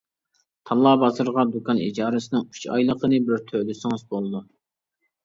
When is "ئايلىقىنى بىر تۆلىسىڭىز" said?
2.77-4.05